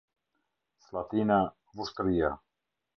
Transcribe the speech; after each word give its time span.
Sllatina, 0.85 1.39
Vushtrria 1.77 2.33